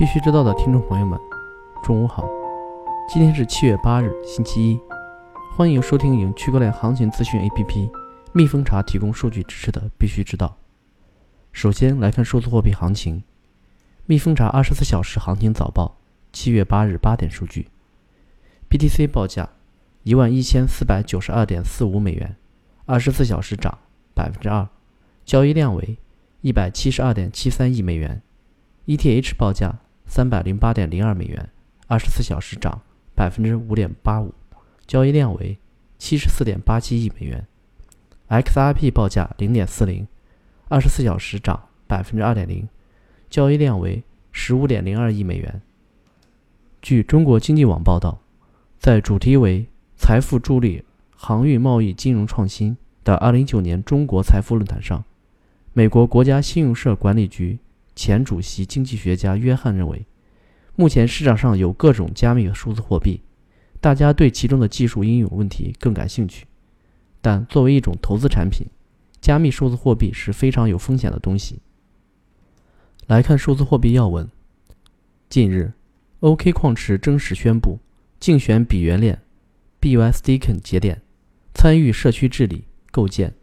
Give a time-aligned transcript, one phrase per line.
[0.00, 1.20] 必须知道的听众朋友们，
[1.84, 2.26] 中午好！
[3.06, 4.80] 今天是七月八日，星期一，
[5.54, 7.90] 欢迎收听由区块链行情资讯 APP
[8.32, 10.46] 蜜蜂茶提供数据支持的《必须知道》。
[11.52, 13.22] 首先来看数字货币行情，
[14.06, 15.98] 蜜蜂茶二十四小时行情早报，
[16.32, 17.68] 七月八日八点数据
[18.70, 19.50] ：BTC 报价
[20.04, 22.36] 一万一千四百九十二点四五美元，
[22.86, 23.76] 二十四小时涨
[24.14, 24.66] 百分之二，
[25.26, 25.98] 交易量为
[26.40, 28.22] 一百七十二点七三亿美元
[28.86, 29.80] ；ETH 报价。
[30.10, 31.48] 三百零八点零二美元，
[31.86, 32.82] 二十四小时涨
[33.14, 34.34] 百分之五点八五，
[34.84, 35.56] 交易量为
[35.98, 37.46] 七十四点八七亿美元。
[38.28, 40.08] XRP 报价零点四零，
[40.66, 42.68] 二十四小时涨百分之二点零，
[43.30, 45.62] 交易量为十五点零二亿美元。
[46.82, 48.20] 据中国经济网报道，
[48.80, 49.64] 在主题为
[49.96, 50.84] “财富助力
[51.14, 55.04] 航运贸易金融创新”的二零一九年中国财富论坛上，
[55.72, 57.60] 美国国家信用社管理局。
[57.94, 60.06] 前主席、经济学家约翰认为，
[60.76, 63.20] 目前市场上有各种加密数字货币，
[63.80, 66.46] 大家对其中的技术应用问题更感兴趣。
[67.20, 68.66] 但作为一种投资产品，
[69.20, 71.60] 加密数字货币是非常有风险的东西。
[73.06, 74.30] 来看数字货币要闻。
[75.28, 75.72] 近日
[76.20, 77.78] ，OK 矿池正式宣布
[78.18, 79.20] 竞选比原链
[79.80, 81.02] BUSDCon 节点，
[81.52, 83.34] 参与社区治理，构建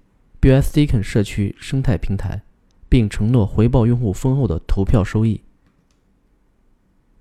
[0.42, 2.42] BUSDCon 社区生态平台。
[2.90, 5.42] 并承诺回报用户丰厚的投票收益。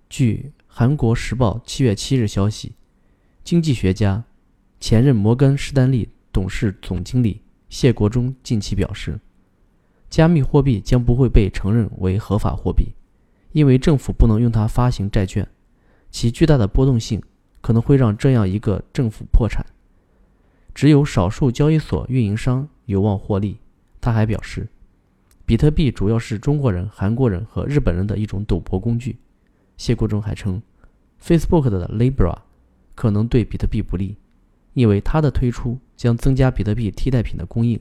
[0.09, 2.75] 据韩国时报七月七日消息，
[3.43, 4.25] 经济学家、
[4.79, 9.19] 前任摩根士丹利董事总经理谢国忠近期表示，
[10.09, 12.95] 加密货币将不会被承认为合法货币，
[13.53, 15.49] 因为政府不能用它发行债券，
[16.11, 17.21] 其巨大的波动性
[17.61, 19.67] 可能会让这样一个政府破产。
[20.73, 23.59] 只有少数交易所运营商有望获利。
[24.01, 24.69] 他还表示。
[25.47, 29.17] 比特币主要是中国人、韩国人和日本人的一种赌博工具。
[29.77, 30.61] 谢国忠还称
[31.23, 32.37] ，Facebook 的 Libra
[32.97, 34.17] 可能对比特币不利，
[34.75, 37.81] 因为它的推出将增加比特币替代品的供应，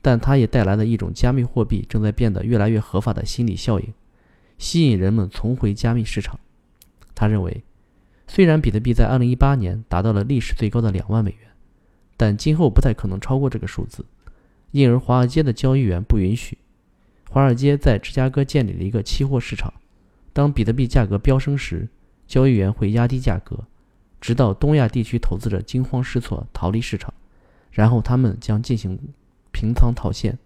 [0.00, 3.92] 但它也带来了一种加密货币正在变得越来越合法的心理效应，
[4.56, 6.38] 吸引人们重回加密市场。
[7.12, 7.64] 他认为，
[8.28, 11.48] 虽然比特币在2018年达到了历史最高的两万美元，
[12.16, 14.04] 但今后不太可能超过这个数字，
[14.70, 16.58] 因而华尔街的交易员不允许。
[17.34, 19.74] 华尔街在芝加哥建立了一个期货市场，
[20.32, 21.88] 当比特币价格飙升时，
[22.28, 23.66] 交易员会压低价格，
[24.20, 27.12] 直到东亚地区投资者惊慌失措逃离市场，
[27.72, 28.96] 然后他们将进行
[29.50, 30.38] 平仓套现。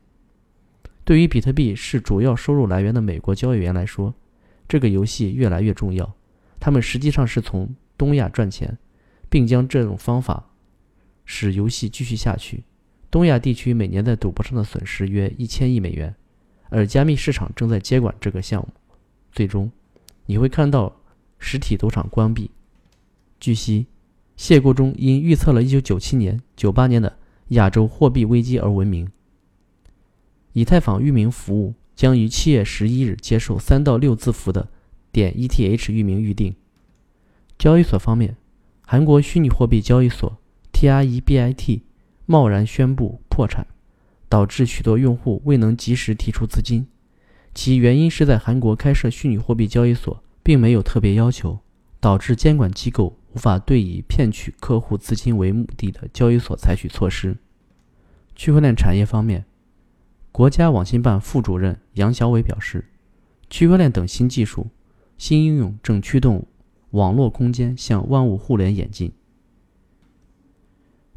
[1.05, 4.15] 对于比特币是主要收入来源的美国交易员来说，
[4.67, 6.15] 这个游戏越来越重要。
[6.59, 8.79] 他们实际上是从东亚赚钱，
[9.29, 10.49] 并将这种方法
[11.27, 12.65] 使游戏继续下去。
[13.11, 16.15] 东亚地区每年在赌博上的损失约一千亿美元。
[16.71, 18.69] 而加密市场正在接管这个项目，
[19.33, 19.71] 最终
[20.27, 20.95] 你会看到
[21.39, 22.51] 实体赌场关闭。
[23.41, 23.87] 据悉，
[24.37, 27.17] 谢国忠因预测了1997年、98年的
[27.49, 29.11] 亚洲货币危机而闻名。
[30.53, 34.69] 以太坊域名服务将于7月11日接受3到6字符的
[35.13, 36.55] 点 ETH 域名预定。
[37.59, 38.37] 交易所方面，
[38.85, 40.39] 韩国虚拟货币交易所
[40.73, 41.83] TREBIT
[42.27, 43.67] 贸然宣布破产。
[44.29, 46.87] 导致许多用户未能及时提出资金，
[47.55, 51.61] 其原因是在韩国开设虚拟货币交易所并没有特别要求，
[51.99, 57.39] 导致监管机构无法对以骗取客户资金为目的的交易所采取措施。
[58.37, 59.47] 区块链产业方面，
[60.31, 62.85] 国家网信办副主任杨小伟表示，
[63.49, 64.69] 区块链等新技术、
[65.17, 66.47] 新应用正驱动
[66.91, 69.13] 网络空间向万物互联演进。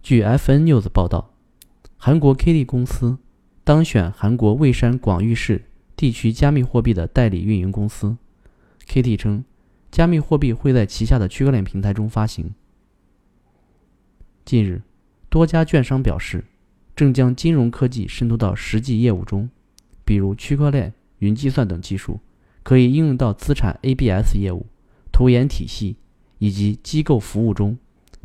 [0.02, 1.31] 据 FN News 报道。
[2.04, 3.20] 韩国 KD 公司
[3.64, 8.18] 当选韩国蔚山广域市地区加密货币的代理运营公司。
[8.88, 9.46] KT 称，
[9.92, 12.56] 加密货币会在旗下的区块链平台中发行。
[14.44, 14.82] 近日，
[15.30, 16.46] 多家券商表示，
[16.96, 19.52] 正将金融科技渗透到实际业务中，
[20.04, 22.20] 比如区块链、云计算等技术，
[22.64, 24.66] 可以应用到资产 ABS 业务、
[25.12, 25.98] 投研体系
[26.40, 27.78] 以及机构服务中，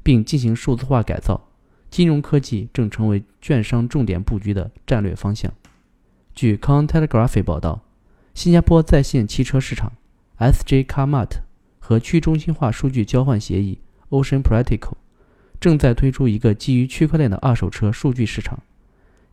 [0.02, 1.50] 并进行数字化改造。
[1.90, 5.52] 金融科技正成为券商重点布局的战略方向。
[6.34, 7.82] 据 Cointelegraph 报道，
[8.34, 9.92] 新加坡在线汽车市场
[10.38, 11.38] SJ CarMart
[11.78, 13.78] 和去中心化数据交换协议
[14.10, 14.94] Ocean Practical
[15.58, 18.58] 正在推出一个基于区块链的二手车数据市场。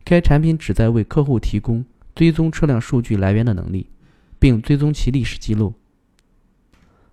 [0.04, 1.84] 该产品旨在为客户提供
[2.14, 3.90] 追踪车辆数据来源的能力，
[4.38, 5.74] 并追踪其历史记录。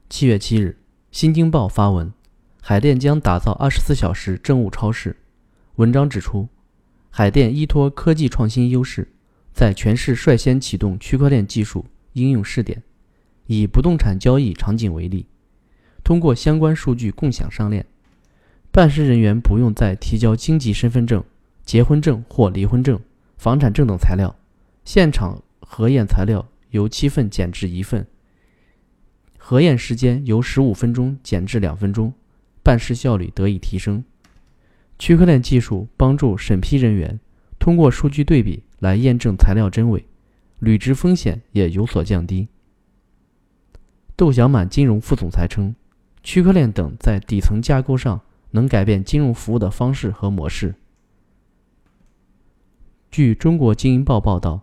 [0.09, 0.77] 七月七日，
[1.11, 2.13] 《新京报》发文，
[2.61, 5.15] 海淀将打造二十四小时政务超市。
[5.81, 6.47] 文章指出，
[7.09, 9.11] 海淀依托科技创新优势，
[9.51, 11.83] 在全市率先启动区块链技术
[12.13, 12.83] 应用试点，
[13.47, 15.25] 以不动产交易场景为例，
[16.03, 17.83] 通过相关数据共享上链，
[18.71, 21.23] 办事人员不用再提交经济身份证、
[21.65, 22.99] 结婚证或离婚证、
[23.37, 24.35] 房产证等材料，
[24.85, 28.05] 现场核验材料由七份减至一份，
[29.35, 32.13] 核验时间由十五分钟减至两分钟，
[32.61, 34.03] 办事效率得以提升。
[35.01, 37.19] 区块链技术帮助审批人员
[37.57, 40.05] 通过数据对比来验证材料真伪，
[40.59, 42.47] 履职风险也有所降低。
[44.15, 45.73] 窦小满金融副总裁称，
[46.21, 48.21] 区块链等在底层架构上
[48.51, 50.75] 能改变金融服务的方式和模式。
[53.09, 54.61] 据中国经营报报道，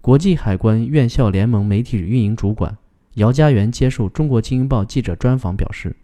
[0.00, 2.78] 国际海关院校联盟媒体运营主管
[3.16, 5.94] 姚家元接受中国经营报记者专访表示。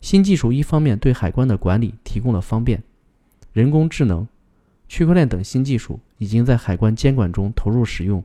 [0.00, 2.82] 新技术一方面对海关的管理提供了方便，
[3.52, 4.26] 人工智能、
[4.88, 8.24] 区块链等新技术已经在海关监管中投入使用，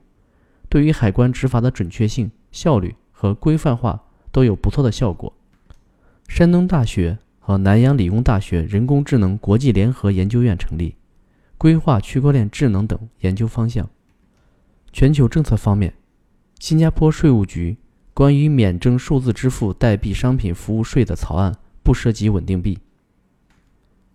[0.70, 4.02] 对于海关执法的准确性、效率和规范化
[4.32, 5.32] 都有不错的效果。
[6.28, 10.96] 山东大学和南洋理工大学人工智能国际联合研究院成立，
[11.58, 13.88] 规划区块链智能等研究方向。
[14.92, 15.94] 全球政策方面，
[16.58, 17.78] 新加坡税务局
[18.14, 21.54] 关于免征数字支付代币商品服务税的草案。
[21.86, 22.80] 不涉及稳定币。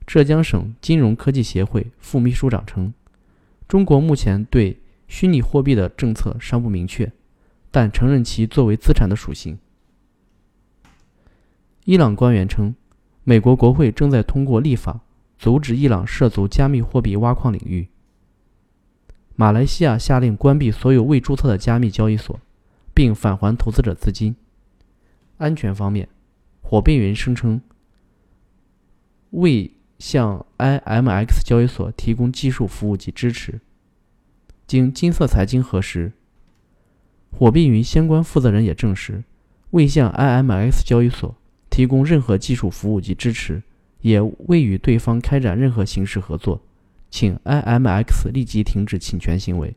[0.04, 2.92] 浙江省金融科技协会副秘书长称，
[3.68, 7.12] 中国目前对虚拟货币的政策尚不明确，
[7.70, 9.56] 但承认其作为资产的属性。
[11.84, 12.74] 伊朗官员称，
[13.22, 15.00] 美国国会正在通过立法
[15.38, 17.86] 阻止伊朗涉足加密货币挖矿领域。
[19.36, 22.38] 马来西亚下令关闭所有未注册的加密交易所，
[22.92, 24.34] 并返还投资者资金。
[25.38, 26.08] 安全方面。
[26.70, 27.60] 火币云声称
[29.30, 33.60] 未向 IMX 交易所提供技术服务及支持。
[34.68, 36.12] 经金色财经核实，
[37.32, 39.24] 火币云相关负责人也证实
[39.70, 41.34] 未向 IMX 交易所
[41.70, 43.60] 提供任何技术服务及支持，
[44.02, 46.62] 也未与对方开展任何形式合作，
[47.10, 49.74] 请 IMX 立即停止侵权行为。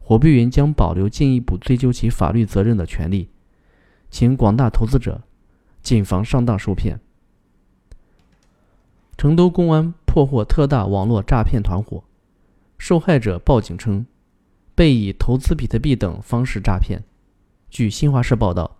[0.00, 3.28] 火币云将保留进一步追究其法律责任的权利，
[4.08, 5.20] 请广大投资者。
[5.82, 7.00] 谨防上当受骗。
[9.16, 12.04] 成都公安破获特大网络诈骗团伙，
[12.78, 14.06] 受害者报警称
[14.74, 17.02] 被以投资比特币等方式诈骗。
[17.68, 18.78] 据新华社报道，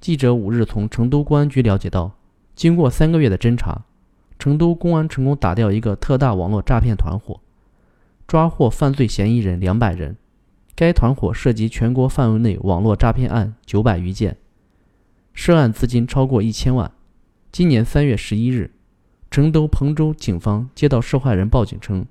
[0.00, 2.12] 记者五日从成都公安局了解到，
[2.54, 3.84] 经过三个月的侦查，
[4.38, 7.40] 成都公安成功打掉一个特大网络诈骗团伙，
[8.26, 10.16] 抓获犯罪嫌疑人两百人。
[10.74, 14.36] 该团伙涉及全国范围内网络诈骗案九百余件。
[15.34, 16.90] 涉案资金超过一千万。
[17.50, 18.70] 今年三月十一日，
[19.30, 22.06] 成都彭州警方接到受害人报警称，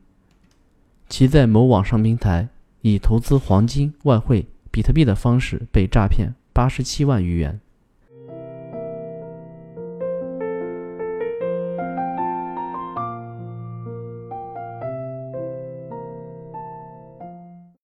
[1.10, 2.50] 其在某网上平台
[2.82, 7.60] 以投资黄金、外汇、比特币的方式被诈骗八十七万余元。